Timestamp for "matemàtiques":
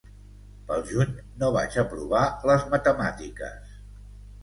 2.75-3.81